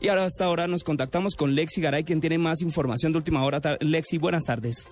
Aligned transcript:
Y 0.00 0.08
ahora 0.08 0.24
hasta 0.24 0.46
ahora 0.46 0.66
nos 0.66 0.82
contactamos 0.82 1.36
con 1.36 1.54
Lexi 1.54 1.82
Garay, 1.82 2.04
quien 2.04 2.20
tiene 2.20 2.38
más 2.38 2.62
información 2.62 3.12
de 3.12 3.18
última 3.18 3.44
hora. 3.44 3.60
Lexi, 3.80 4.16
buenas 4.16 4.46
tardes. 4.46 4.86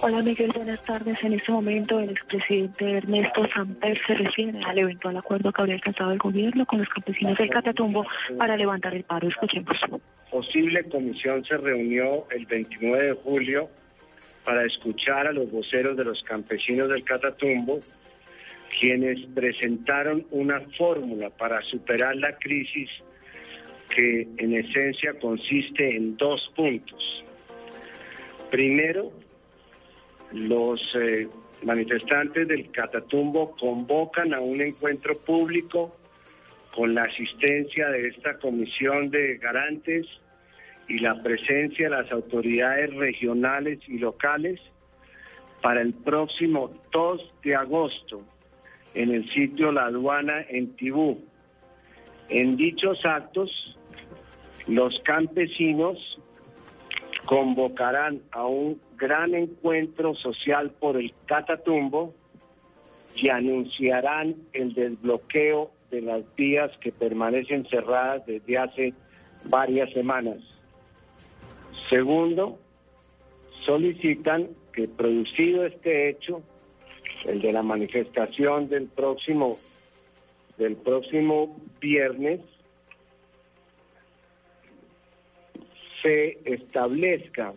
Hola 0.00 0.22
Miguel, 0.22 0.50
buenas 0.54 0.82
tardes. 0.84 1.22
En 1.22 1.34
este 1.34 1.52
momento 1.52 2.00
el 2.00 2.10
expresidente 2.10 2.92
Ernesto 2.98 3.46
Samper 3.54 3.98
se 4.06 4.14
refiere 4.14 4.58
al 4.64 4.78
eventual 4.78 5.16
acuerdo 5.18 5.52
que 5.52 5.60
habría 5.60 5.76
alcanzado 5.76 6.12
el 6.12 6.18
gobierno 6.18 6.64
con 6.64 6.78
los 6.78 6.88
campesinos 6.88 7.36
del 7.36 7.50
Catatumbo 7.50 8.06
para 8.38 8.56
levantar 8.56 8.94
el 8.94 9.04
paro. 9.04 9.28
Escuchemos. 9.28 9.76
Posible 10.30 10.84
comisión 10.88 11.44
se 11.44 11.56
reunió 11.58 12.26
el 12.30 12.46
29 12.46 13.04
de 13.04 13.12
julio 13.12 13.68
para 14.44 14.64
escuchar 14.64 15.26
a 15.26 15.32
los 15.32 15.50
voceros 15.50 15.96
de 15.96 16.04
los 16.04 16.22
campesinos 16.22 16.88
del 16.88 17.04
Catatumbo, 17.04 17.80
quienes 18.78 19.26
presentaron 19.34 20.26
una 20.30 20.60
fórmula 20.76 21.30
para 21.30 21.62
superar 21.62 22.16
la 22.16 22.36
crisis 22.36 22.90
que 23.94 24.28
en 24.38 24.54
esencia 24.54 25.18
consiste 25.20 25.96
en 25.96 26.16
dos 26.16 26.52
puntos. 26.54 27.24
Primero, 28.50 29.12
los 30.32 30.80
eh, 30.96 31.28
manifestantes 31.62 32.48
del 32.48 32.70
Catatumbo 32.70 33.56
convocan 33.56 34.34
a 34.34 34.40
un 34.40 34.60
encuentro 34.60 35.16
público 35.18 35.96
con 36.74 36.94
la 36.94 37.04
asistencia 37.04 37.88
de 37.88 38.08
esta 38.08 38.38
comisión 38.38 39.10
de 39.10 39.36
garantes 39.38 40.06
y 40.88 40.98
la 40.98 41.22
presencia 41.22 41.88
de 41.88 41.96
las 41.96 42.10
autoridades 42.10 42.92
regionales 42.94 43.78
y 43.86 43.98
locales 43.98 44.60
para 45.62 45.80
el 45.80 45.94
próximo 45.94 46.82
2 46.92 47.32
de 47.42 47.54
agosto 47.54 48.22
en 48.94 49.12
el 49.12 49.28
sitio 49.30 49.72
La 49.72 49.86
Aduana 49.86 50.44
en 50.48 50.76
Tibú. 50.76 51.24
En 52.28 52.56
dichos 52.56 53.04
actos, 53.04 53.78
los 54.66 54.98
campesinos 55.00 56.18
convocarán 57.26 58.22
a 58.32 58.46
un 58.46 58.80
gran 58.96 59.34
encuentro 59.34 60.14
social 60.14 60.70
por 60.70 60.96
el 60.96 61.14
Catatumbo 61.26 62.14
y 63.16 63.28
anunciarán 63.28 64.34
el 64.52 64.74
desbloqueo 64.74 65.70
de 65.90 66.02
las 66.02 66.22
vías 66.34 66.70
que 66.78 66.92
permanecen 66.92 67.66
cerradas 67.66 68.26
desde 68.26 68.58
hace 68.58 68.94
varias 69.44 69.92
semanas. 69.92 70.38
Segundo, 71.88 72.58
solicitan 73.64 74.48
que 74.72 74.88
producido 74.88 75.64
este 75.64 76.08
hecho, 76.08 76.42
el 77.24 77.40
de 77.40 77.52
la 77.52 77.62
manifestación 77.62 78.68
del 78.68 78.86
próximo 78.86 79.56
del 80.58 80.76
próximo 80.76 81.56
viernes, 81.80 82.40
se 86.04 86.38
establezca, 86.44 87.54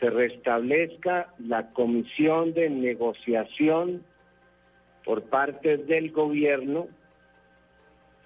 se 0.00 0.10
restablezca 0.10 1.32
la 1.38 1.70
comisión 1.72 2.52
de 2.52 2.68
negociación 2.68 4.02
por 5.04 5.22
parte 5.22 5.76
del 5.76 6.10
gobierno 6.10 6.88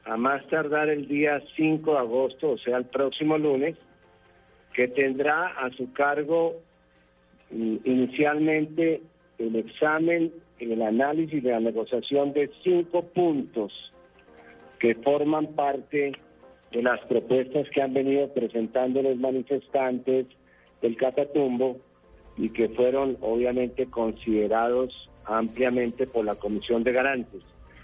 a 0.05 0.17
más 0.17 0.47
tardar 0.49 0.89
el 0.89 1.07
día 1.07 1.43
5 1.55 1.93
de 1.93 1.99
agosto, 1.99 2.53
o 2.53 2.59
sea, 2.59 2.79
el 2.79 2.87
próximo 2.87 3.37
lunes, 3.37 3.77
que 4.73 4.89
tendrá 4.89 5.49
a 5.49 5.71
su 5.73 5.93
cargo 5.93 6.57
mm, 7.51 7.77
inicialmente 7.85 9.03
el 9.39 9.57
examen, 9.57 10.33
el 10.59 10.81
análisis 10.81 11.43
de 11.43 11.51
la 11.51 11.61
negociación 11.61 12.33
de 12.33 12.51
cinco 12.63 13.03
puntos 13.03 13.93
que 14.79 14.95
forman 14.95 15.49
parte 15.49 16.13
de 16.73 16.83
las 16.83 17.01
propuestas 17.07 17.69
que 17.71 17.83
han 17.83 17.95
venido 17.95 18.29
presentando 18.33 19.03
los 19.03 19.17
manifestantes 19.17 20.27
del 20.81 20.97
Catatumbo 20.97 21.79
y 22.37 22.51
que 22.51 22.69
fueron 22.69 23.17
obviamente 23.21 23.87
considerados 23.87 25.11
ampliamente 25.25 26.07
por 26.07 26.25
la 26.25 26.37
Comisión 26.37 26.85
de 26.85 26.93
Garantes. 26.93 27.43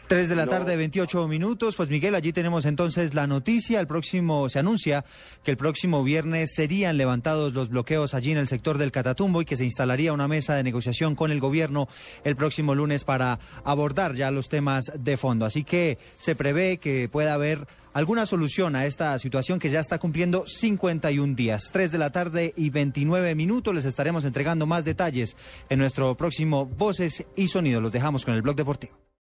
Tres 0.09 0.29
de 0.29 0.37
la 0.37 0.47
tarde, 0.47 0.77
28 0.77 1.27
minutos. 1.27 1.75
Pues 1.75 1.91
Miguel, 1.91 2.15
allí 2.15 2.33
tenemos 2.33 2.65
entonces 2.65 3.13
la 3.15 3.27
noticia. 3.27 3.81
El 3.81 3.89
próximo, 3.89 4.49
se 4.49 4.61
anuncia 4.61 5.05
que 5.43 5.51
el 5.51 5.57
próximo 5.57 6.05
viernes 6.05 6.55
serían 6.55 6.97
levantados 6.97 7.53
los 7.55 7.71
bloqueos 7.71 8.15
allí 8.15 8.31
en 8.31 8.39
el 8.39 8.47
sector 8.47 8.79
del 8.79 8.93
Catatumbo 8.93 9.43
y 9.43 9.45
que 9.45 9.57
se 9.57 9.65
instalaría 9.65 10.13
una 10.13 10.29
mesa 10.29 10.55
de 10.55 10.63
negociación 10.63 11.17
con 11.17 11.33
el 11.33 11.41
gobierno 11.41 11.89
el 12.23 12.37
próximo 12.37 12.77
lunes 12.77 13.03
para 13.03 13.41
abordar 13.65 14.15
ya 14.15 14.31
los 14.31 14.49
temas 14.49 14.93
de 14.97 15.17
fondo. 15.17 15.45
Así 15.45 15.65
que 15.65 15.99
se 16.17 16.37
prevé 16.37 16.79
que 16.79 17.09
pueda 17.09 17.35
haber 17.35 17.67
alguna 17.93 18.27
solución 18.27 18.77
a 18.77 18.87
esta 18.87 19.19
situación 19.19 19.59
que 19.59 19.71
ya 19.71 19.81
está 19.81 19.99
cumpliendo 19.99 20.45
51 20.47 21.35
días. 21.35 21.71
3 21.73 21.91
de 21.91 21.99
la 21.99 22.11
tarde 22.11 22.55
y 22.57 22.71
29 22.71 23.35
minutos. 23.35 23.75
Les 23.75 23.85
estaremos 23.85 24.25
entregando 24.25 24.67
más 24.67 24.85
detalles 24.85 25.37
en 25.69 25.81
nuestro 25.81 26.17
próximo 26.17 26.65
Voces 26.65 27.27
y 27.35 27.49
Sonidos. 27.49 27.83
Los 27.83 27.91
dejamos 27.91 28.25
con 28.25 28.35
el 28.35 28.43
blog 28.43 28.55
deportivo. 28.55 29.06